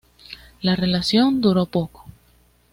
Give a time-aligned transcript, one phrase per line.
[0.63, 2.05] La relación duró poco.